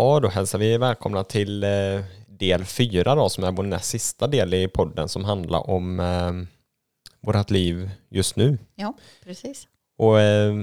[0.00, 1.70] Ja, då hälsar vi välkomna till eh,
[2.26, 6.32] del fyra då, som är vår näst sista del i podden som handlar om eh,
[7.20, 8.58] vårt liv just nu.
[8.74, 8.94] Ja,
[9.24, 9.68] precis.
[9.98, 10.54] Och eh,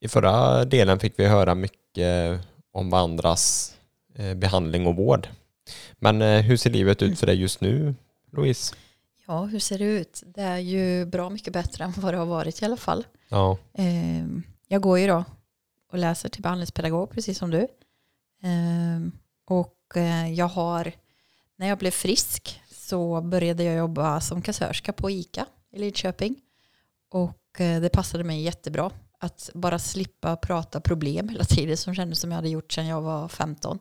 [0.00, 2.40] i förra delen fick vi höra mycket
[2.72, 3.74] om varandras
[4.14, 5.28] eh, behandling och vård.
[5.98, 7.94] Men eh, hur ser livet ut för dig just nu,
[8.32, 8.74] Louise?
[9.26, 10.22] Ja, hur ser det ut?
[10.26, 13.06] Det är ju bra mycket bättre än vad det har varit i alla fall.
[13.28, 14.26] Ja, Eh,
[14.68, 15.24] jag går ju då
[15.92, 17.68] och läser till behandlingspedagog precis som du.
[18.42, 19.12] Ehm,
[19.44, 20.92] och eh, jag har,
[21.56, 26.40] när jag blev frisk så började jag jobba som kassörska på ICA i Lidköping.
[27.10, 32.20] Och eh, det passade mig jättebra att bara slippa prata problem hela tiden som kändes
[32.20, 33.78] som jag hade gjort sedan jag var 15.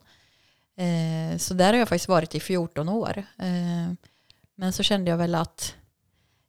[0.77, 3.23] Ehm, så där har jag faktiskt varit i 14 år.
[3.37, 3.97] Ehm,
[4.55, 5.75] men så kände jag väl att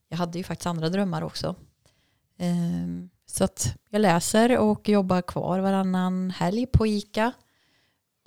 [0.09, 1.55] jag hade ju faktiskt andra drömmar också.
[3.27, 7.33] Så att jag läser och jobbar kvar varannan helg på ICA.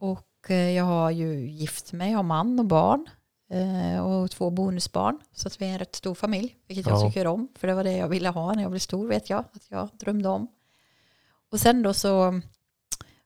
[0.02, 3.10] Och eh, jag har ju gift mig, har man och barn.
[3.50, 5.20] eh, Och två bonusbarn.
[5.34, 6.56] Så att vi är en rätt stor familj.
[6.68, 7.08] Vilket jag Ja.
[7.08, 7.48] tycker om.
[7.56, 9.40] För det var det jag ville ha när jag blev stor vet jag.
[9.54, 10.48] Att jag drömde om.
[11.52, 12.42] Och sen då så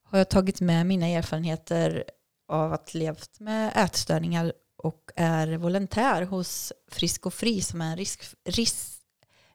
[0.04, 2.04] har jag tagit med mina erfarenheter
[2.48, 7.98] av att levt med ätstörningar och är volontär hos Frisk och Fri som är en
[7.98, 9.02] risk, risk,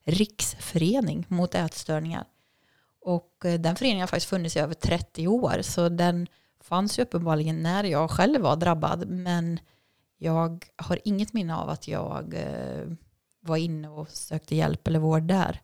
[0.04, 2.24] riksförening mot ätstörningar.
[3.00, 6.26] Och eh, den föreningen har faktiskt funnits i över 30 år så den
[6.60, 9.60] fanns ju uppenbarligen när jag själv var drabbad men
[10.18, 12.92] jag har inget minne av att jag eh,
[13.40, 15.60] var inne och sökte hjälp eller vård där.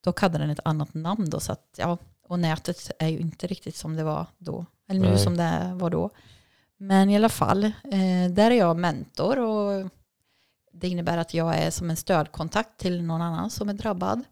[0.00, 3.46] Dock hade den ett annat namn då så att ja, och nätet är ju inte
[3.46, 5.18] riktigt som det var då, eller nu Nej.
[5.18, 6.10] som det var då.
[6.76, 9.90] Men i alla fall, eh, där är jag mentor och
[10.72, 14.24] det innebär att jag är som en stödkontakt till någon annan som är drabbad.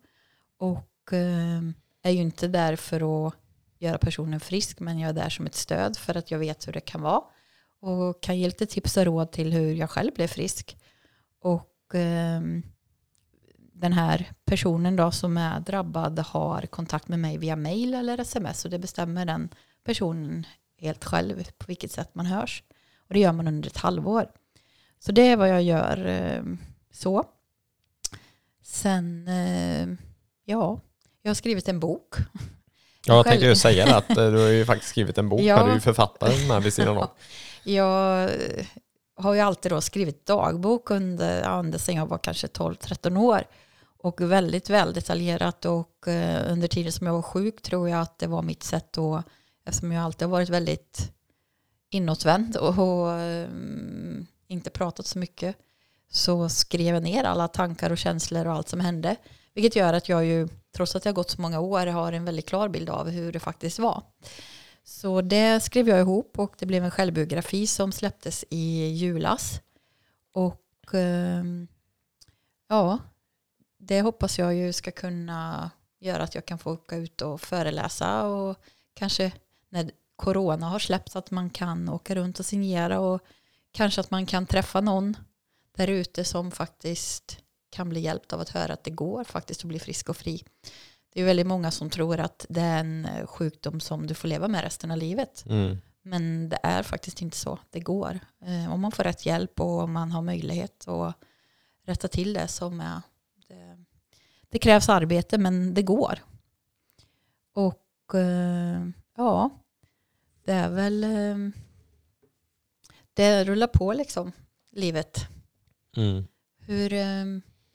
[0.59, 1.61] Och eh,
[2.03, 3.35] är ju inte där för att
[3.81, 6.73] göra personen frisk, men jag är där som ett stöd för att jag vet hur
[6.73, 7.23] det kan vara.
[7.81, 10.77] Och kan ge lite tips och råd till hur jag själv blev frisk.
[11.41, 12.41] Och eh,
[13.73, 18.65] den här personen då som är drabbad har kontakt med mig via mail eller sms
[18.65, 19.49] och det bestämmer den
[19.85, 20.47] personen
[20.79, 22.63] helt själv på vilket sätt man hörs.
[23.09, 24.31] Och det gör man under ett halvår.
[24.99, 26.43] Så det är vad jag gör eh,
[26.91, 27.25] så.
[28.63, 29.89] Sen, eh,
[30.45, 30.81] ja,
[31.23, 32.15] jag har skrivit en bok
[33.07, 35.41] ja jag tänkte ju säga det att eh, du har ju faktiskt skrivit en bok,
[35.41, 35.65] Ja.
[35.65, 37.09] du är ju författare med vid sidan om.
[37.65, 38.67] Jag eh,
[39.17, 43.43] har ju alltid då skrivit dagbok under, under sen jag var kanske 12-13 år.
[44.03, 48.19] Och väldigt väl detaljerat och eh, under tiden som jag var sjuk tror jag att
[48.19, 49.23] det var mitt sätt då,
[49.67, 51.13] eftersom jag alltid har varit väldigt
[51.91, 53.49] inåtvänd och, och eh,
[54.49, 55.57] inte pratat så mycket,
[56.11, 59.17] så skrev jag ner alla tankar och känslor och allt som hände.
[59.61, 62.25] Vilket gör att jag ju, trots att jag har gått så många år, har en
[62.25, 64.03] väldigt klar bild av hur det faktiskt var.
[64.85, 69.61] Så det skrev jag ihop och det blev en självbiografi som släpptes i julas.
[70.33, 71.69] Och ehm,
[72.69, 72.99] ja,
[73.79, 78.27] det hoppas jag ju ska kunna göra att jag kan få åka ut och föreläsa
[78.27, 78.57] och
[78.95, 79.33] kanske
[79.69, 83.21] när corona har släppts att man kan åka runt och signera och
[83.73, 85.17] kanske att man kan träffa någon
[85.77, 87.39] där ute som faktiskt
[87.71, 90.45] kan bli hjälpt av att höra att det går faktiskt att bli frisk och fri.
[91.13, 94.29] Det är väldigt många som tror att det är en eh, sjukdom som du får
[94.29, 95.45] leva med resten av livet.
[95.47, 95.79] Mm.
[96.03, 97.59] Men det är faktiskt inte så.
[97.71, 98.21] Det går.
[98.45, 101.15] Eh, om man får rätt hjälp och om man har möjlighet att
[101.87, 103.01] rätta till det som är...
[103.49, 103.85] Det,
[104.49, 106.19] det krävs arbete men det går.
[107.55, 108.87] Och eh,
[109.17, 109.51] ja,
[110.45, 111.07] det är väl...
[113.15, 114.33] Det rullar på liksom,
[114.73, 115.29] livet.
[115.97, 116.27] Mm.
[116.59, 116.93] Hur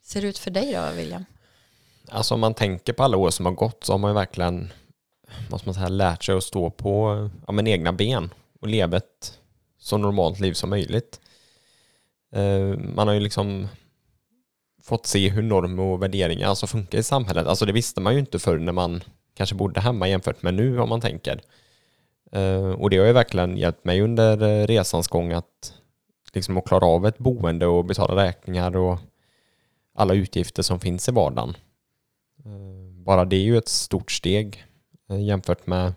[0.06, 1.24] ser det ut för dig då, William?
[2.08, 4.72] Alltså om man tänker på alla år som har gått så har man ju verkligen
[5.50, 8.30] måste man säga, lärt sig att stå på ja, men egna ben
[8.60, 9.38] och leva ett
[9.78, 11.20] så normalt liv som möjligt.
[12.32, 13.68] Eh, Man har ju liksom
[14.82, 17.46] fått se hur normer och värderingar alltså funkar i samhället.
[17.46, 19.02] Alltså det visste man ju inte förr när man
[19.34, 21.40] kanske bodde hemma jämfört med nu om man tänker.
[22.32, 25.74] Eh, Och det har ju verkligen hjälpt mig under eh, resans gång att
[26.32, 28.98] liksom att klara av ett boende och betala räkningar och
[29.96, 31.56] alla utgifter som finns i vardagen.
[32.44, 34.64] Eh, bara det är ju ett stort steg
[35.08, 35.94] eh, jämfört med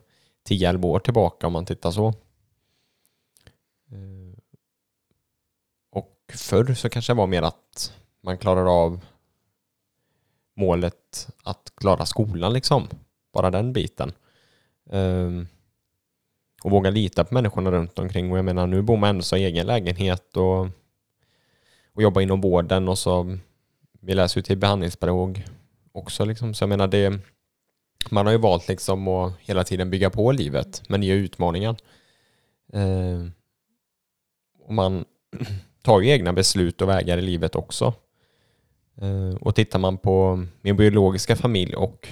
[0.50, 2.08] 10-11 år tillbaka om man tittar så.
[3.92, 4.38] Eh,
[5.92, 9.06] och förr så kanske det var mer att man klarar av
[10.56, 12.88] målet att klara skolan liksom.
[13.34, 14.12] Bara den biten.
[14.92, 15.48] Ehm,
[16.64, 18.32] och våga lita på människorna runt omkring.
[18.32, 20.68] Och jag menar nu bor man ändå så i egen lägenhet och,
[21.94, 23.38] och jobbar inom vården och så
[24.00, 25.46] vi läser ju till behandlingspedagog
[25.92, 26.54] också liksom.
[26.54, 27.20] Så jag menar det
[28.10, 31.78] man har ju valt liksom att hela tiden bygga på livet med nya utmaningar.
[32.74, 33.26] Eh,
[34.60, 35.06] och man
[35.82, 37.94] tar ju egna beslut och vägar i livet också.
[39.02, 42.08] Eh, och tittar man på min biologiska familj och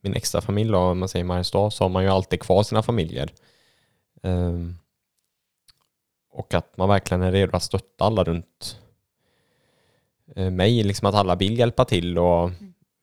[0.00, 2.82] min extra familj då, om man säger Mariestad, så har man ju alltid kvar sina
[2.82, 3.32] familjer.
[4.22, 4.58] Eh,
[6.32, 8.80] och att man verkligen är redo att stötta alla runt
[10.38, 12.50] mig, liksom att alla vill hjälpa till och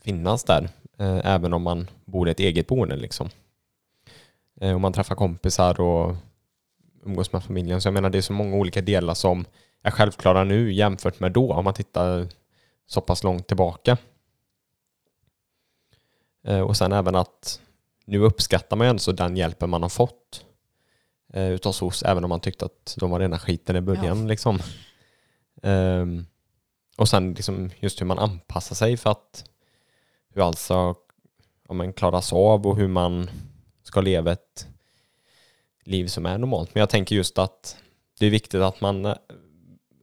[0.03, 3.29] finnas där, eh, även om man bor i ett eget boende liksom.
[4.61, 6.15] Eh, och man träffar kompisar och
[7.05, 7.81] umgås med familjen.
[7.81, 9.45] Så jag menar det är så många olika delar som
[9.81, 12.27] är självklara nu jämfört med då om man tittar
[12.87, 13.97] så pass långt tillbaka.
[16.43, 17.61] Eh, och sen även att
[18.05, 20.45] nu uppskattar man ju ändå den hjälpen man har fått
[21.33, 24.21] eh, utav SOS även om man tyckte att de var rena skiten i början.
[24.21, 24.27] Ja.
[24.27, 24.59] Liksom.
[25.63, 26.25] Ehm,
[26.97, 29.45] och sen liksom just hur man anpassar sig för att
[30.33, 30.95] hur alltså
[31.67, 33.29] om man klaras av och hur man
[33.83, 34.67] ska leva ett
[35.83, 36.75] liv som är normalt.
[36.75, 37.77] Men jag tänker just att
[38.19, 39.15] det är viktigt att man eh,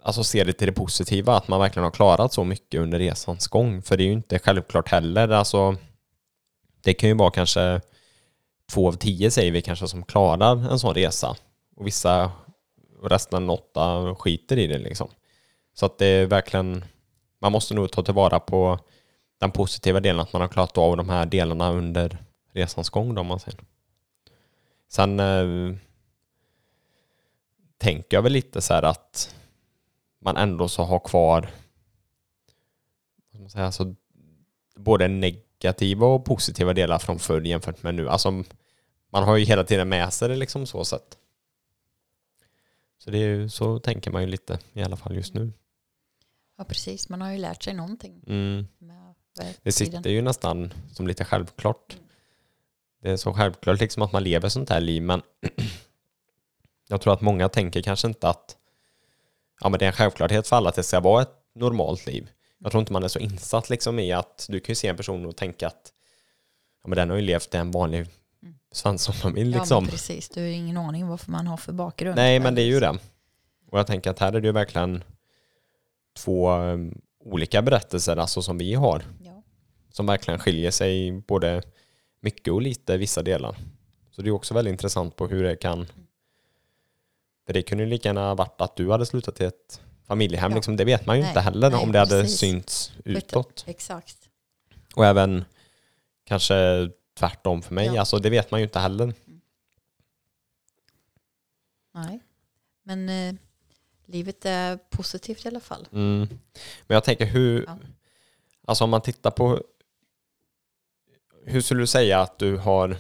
[0.03, 3.49] alltså ser det till det positiva, att man verkligen har klarat så mycket under resans
[3.49, 3.83] gång.
[3.83, 5.29] För det är ju inte självklart heller.
[5.29, 5.77] Alltså,
[6.83, 7.81] det kan ju vara kanske
[8.73, 11.37] två av tio säger vi kanske som klarar en sån resa.
[11.77, 12.33] Och vissa,
[13.01, 15.09] och resten åtta skiter i det liksom.
[15.75, 16.85] Så att det är verkligen,
[17.39, 18.79] man måste nog ta tillvara på
[19.41, 22.19] den positiva delen att man har klarat av de här delarna under
[22.53, 23.61] resans gång då om man säger.
[24.89, 25.77] Sen eh,
[27.79, 29.35] tänker jag väl lite så här att
[30.21, 33.95] man ändå så har kvar vad ska man säga, alltså,
[34.77, 38.09] både negativa och positiva delar från förr jämfört med nu.
[38.09, 38.31] Alltså,
[39.11, 41.19] man har ju hela tiden med sig det liksom så sett.
[42.99, 45.53] Så det är ju, så tänker man ju lite i alla fall just nu.
[46.63, 47.09] Ja, precis.
[47.09, 48.25] Man har ju lärt sig någonting.
[48.27, 48.67] Mm.
[49.63, 51.97] Det sitter ju nästan som lite självklart.
[53.03, 55.23] Det är så självklart liksom att man lever sånt här liv men
[56.89, 58.57] jag tror att många tänker kanske inte att
[59.61, 62.31] ja, men det är en självklarhet för alla att det ska vara ett normalt liv.
[62.59, 64.97] Jag tror inte man är så insatt liksom i att du kan ju se en
[64.97, 65.93] person och tänka att
[66.83, 68.07] ja, men den har ju levt en vanlig
[68.73, 69.89] svenssonfamilj Ja, liksom.
[69.89, 70.29] precis.
[70.29, 72.17] Du har ingen aning varför man har för bakgrund.
[72.17, 72.99] Nej, men det är ju det.
[73.71, 75.05] Och jag tänker att här är det ju verkligen
[76.13, 79.05] två um, olika berättelser alltså som vi har.
[79.25, 79.43] Ja.
[79.91, 81.63] Som verkligen skiljer sig både
[82.21, 83.57] mycket och lite i vissa delar.
[84.11, 85.87] Så det är också väldigt intressant på hur det kan...
[87.47, 90.51] För det kunde ju lika gärna varit att du hade slutat i ett familjehem.
[90.51, 90.57] Ja.
[90.57, 92.39] Liksom, det vet man ju Nej, inte heller nej, om det hade precis.
[92.39, 93.65] synts utåt.
[93.67, 94.29] Exakt.
[94.95, 95.45] Och även
[96.25, 97.87] kanske tvärtom för mig.
[97.87, 98.01] Ja.
[98.01, 99.15] Alltså, det vet man ju inte heller.
[101.95, 102.21] Nej.
[102.83, 103.35] Men eh,
[104.13, 105.89] livet är positivt i alla fall.
[105.93, 106.29] Mm.
[106.87, 107.79] Men jag tänker hur, Ja.
[108.67, 109.63] alltså om man tittar på,
[111.45, 112.97] hur skulle du säga att du har,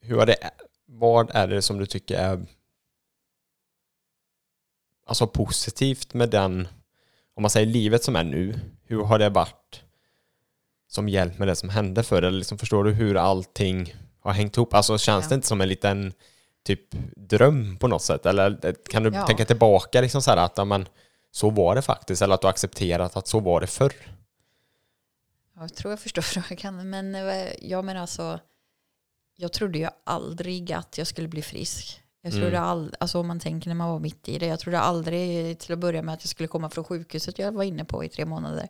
[0.00, 0.50] hur har det,
[0.86, 2.46] vad är det som du tycker är
[5.06, 6.68] alltså positivt med den,
[7.34, 9.82] om man säger livet som är nu, hur har det varit
[10.88, 14.56] som hjälp med det som hände för Eller liksom förstår du hur allting har hängt
[14.56, 14.74] ihop?
[14.74, 15.28] Alltså känns Ja.
[15.28, 16.12] det inte som en liten
[16.64, 18.26] typ dröm på något sätt?
[18.26, 19.26] Eller kan du Ja.
[19.26, 20.88] tänka tillbaka liksom så här att ja, men,
[21.30, 23.92] så var det faktiskt, eller att du accepterat att så var det förr?
[25.56, 26.90] Jag tror jag förstår frågan.
[26.90, 28.40] Men eh, jag menar alltså,
[29.36, 31.98] jag trodde ju aldrig att jag skulle bli frisk.
[32.24, 32.62] Jag trodde Mm.
[32.64, 35.72] all, alltså om man tänker när man var mitt i det, jag trodde aldrig till
[35.72, 38.24] att börja med att jag skulle komma från sjukhuset jag var inne på i tre
[38.24, 38.68] månader.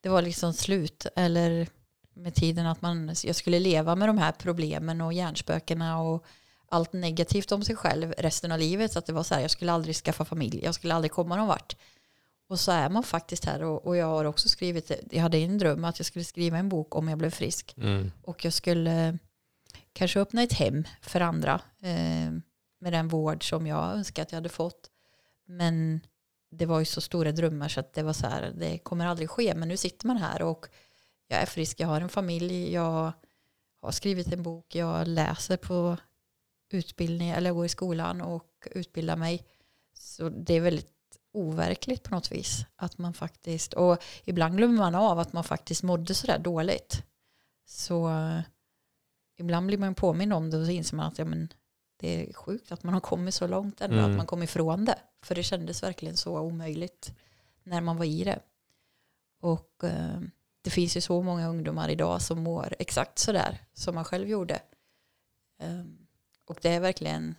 [0.00, 1.68] Det var liksom slut, eller
[2.14, 6.24] med tiden att man, jag skulle leva med de här problemen och hjärnspökena och
[6.74, 8.92] allt negativt om sig själv resten av livet.
[8.92, 11.36] Så att det var så här, jag skulle aldrig skaffa familj, jag skulle aldrig komma
[11.36, 11.76] någon vart.
[12.48, 15.58] Och så är man faktiskt här och, och jag har också skrivit, jag hade en
[15.58, 17.74] dröm att jag skulle skriva en bok om jag blev frisk.
[17.76, 18.12] Mm.
[18.22, 19.18] Och jag skulle
[19.92, 22.32] kanske öppna ett hem för andra eh,
[22.80, 24.90] med den vård som jag önskar att jag hade fått.
[25.46, 26.00] Men
[26.50, 29.30] det var ju så stora drömmar så att det var så här, det kommer aldrig
[29.30, 29.54] ske.
[29.54, 30.66] Men nu sitter man här och
[31.28, 33.12] jag är frisk, jag har en familj, jag
[33.82, 35.96] har skrivit en bok, jag läser på
[36.74, 39.46] utbildning, eller går i skolan och utbildar mig.
[39.94, 40.90] Så det är väldigt
[41.32, 42.66] overkligt på något vis.
[42.76, 47.02] Att man faktiskt, och ibland glömmer man av att man faktiskt mådde sådär dåligt.
[47.66, 48.40] Så eh,
[49.38, 51.52] ibland blir man påminn om det och så inser man att ja, men,
[51.96, 54.10] det är sjukt att man har kommit så långt ändå, Mm.
[54.10, 54.98] att man kom ifrån det.
[55.22, 57.14] För det kändes verkligen så omöjligt
[57.62, 58.40] när man var i det.
[59.40, 60.20] Och eh,
[60.62, 64.54] det finns ju så många ungdomar idag som mår exakt sådär som man själv gjorde.
[65.60, 65.84] Eh,
[66.46, 67.34] och det är verkligen,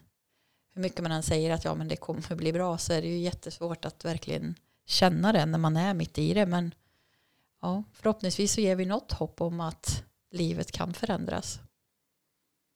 [0.74, 3.08] hur mycket man än säger att ja men det kommer bli bra så är det
[3.08, 6.46] ju jättesvårt att verkligen känna det när man är mitt i det.
[6.46, 6.74] Men
[7.62, 11.60] ja, förhoppningsvis så ger vi något hopp om att livet kan förändras.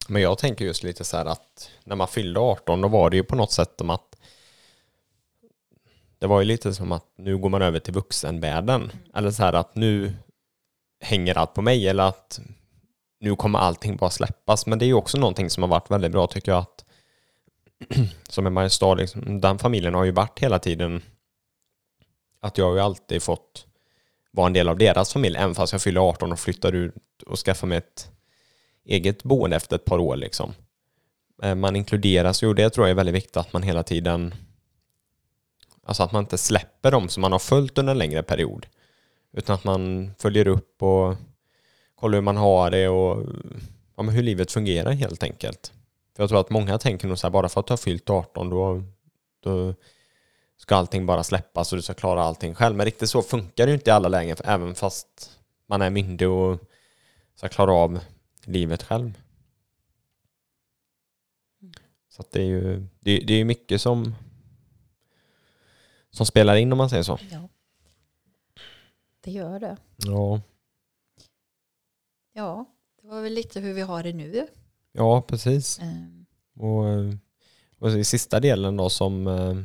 [0.08, 3.18] Men jag tänker just lite så här att när man fyllde 18 då var det
[3.18, 4.16] ju på något sätt som att
[6.20, 8.92] det var ju lite som att nu går man över till vuxenvärlden.
[9.14, 10.14] Eller så här att nu
[11.00, 12.40] hänger allt på mig eller att
[13.20, 14.66] nu kommer allting bara släppas.
[14.66, 16.86] Men det är ju också någonting som har varit väldigt bra tycker jag att
[18.30, 21.02] som är Mariestad, liksom, den familjen har ju varit hela tiden
[22.42, 23.66] att jag har ju alltid fått
[24.32, 26.96] vara en del av deras familj även fast jag fyller 18 och flyttar ut
[27.26, 28.12] och skaffar mig ett
[28.86, 30.54] eget boende efter ett par år liksom.
[31.44, 34.34] Eh, man inkluderas ju och det tror jag är väldigt viktigt att man hela tiden
[35.90, 38.66] Alltså att man inte släpper dem som man har följt under en längre period.
[39.34, 41.16] Utan att man följer upp och
[42.00, 43.25] kollar hur man har det och
[43.96, 45.74] ja, hur livet fungerar helt enkelt.
[46.15, 48.10] För jag tror att många tänker nog så här, bara för att du har fyllt
[48.10, 48.84] 18 då,
[49.39, 49.74] då
[50.58, 52.75] ska allting bara släppas och du ska klara allting själv.
[52.75, 56.29] Men riktigt så funkar det ju inte i alla lägen, även fast man är myndig
[56.29, 56.60] och
[57.36, 58.00] ska klara av
[58.44, 59.22] livet själv.
[62.10, 64.15] Så det är ju det, det är mycket som
[66.12, 67.20] som spelar in om man säger så.
[67.32, 67.50] Ja.
[69.22, 69.77] Det gör det.
[69.98, 70.41] Ja,
[72.39, 72.65] Ja,
[73.01, 74.48] det var väl lite hur vi har det nu.
[74.91, 75.79] ja precis.
[75.79, 76.25] Ehm,
[76.60, 77.13] Och, eh,
[77.79, 79.58] och i sista delen då som, eh,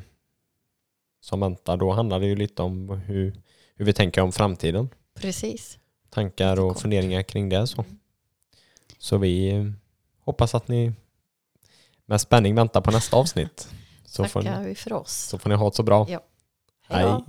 [1.20, 3.42] som väntar, då handlar det ju lite om hur,
[3.74, 4.88] hur vi tänker om framtiden.
[5.14, 5.78] Precis.
[6.10, 7.66] Tankar och funderingar kring det.
[7.66, 7.98] Så, Mm.
[8.98, 9.64] så vi eh,
[10.20, 10.92] hoppas att ni
[12.06, 13.68] med spänning väntar på nästa avsnitt.
[14.04, 15.12] Så får, Tackar ni, vi för oss.
[15.12, 16.06] så får ni ha det så bra.
[16.08, 16.20] Ja.
[16.88, 17.24] Hej.